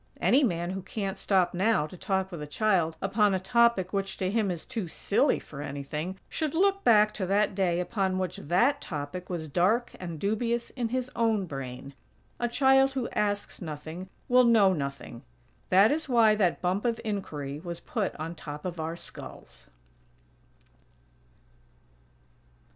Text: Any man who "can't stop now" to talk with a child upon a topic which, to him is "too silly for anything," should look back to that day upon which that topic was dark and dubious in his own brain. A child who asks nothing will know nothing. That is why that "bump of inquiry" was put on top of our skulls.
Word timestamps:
Any 0.19 0.43
man 0.43 0.71
who 0.71 0.81
"can't 0.81 1.19
stop 1.19 1.53
now" 1.53 1.85
to 1.85 1.95
talk 1.95 2.31
with 2.31 2.41
a 2.41 2.47
child 2.47 2.97
upon 3.03 3.35
a 3.35 3.39
topic 3.39 3.93
which, 3.93 4.17
to 4.17 4.31
him 4.31 4.49
is 4.49 4.65
"too 4.65 4.87
silly 4.87 5.37
for 5.37 5.61
anything," 5.61 6.17
should 6.27 6.55
look 6.55 6.83
back 6.83 7.13
to 7.13 7.27
that 7.27 7.53
day 7.53 7.79
upon 7.79 8.17
which 8.17 8.37
that 8.37 8.81
topic 8.81 9.29
was 9.29 9.47
dark 9.47 9.91
and 9.99 10.19
dubious 10.19 10.71
in 10.71 10.89
his 10.89 11.11
own 11.15 11.45
brain. 11.45 11.93
A 12.39 12.47
child 12.49 12.93
who 12.93 13.09
asks 13.09 13.61
nothing 13.61 14.09
will 14.27 14.43
know 14.43 14.73
nothing. 14.73 15.21
That 15.69 15.91
is 15.91 16.09
why 16.09 16.33
that 16.33 16.63
"bump 16.63 16.83
of 16.83 16.99
inquiry" 17.05 17.59
was 17.59 17.79
put 17.79 18.15
on 18.15 18.33
top 18.33 18.65
of 18.65 18.79
our 18.79 18.95
skulls. 18.95 19.67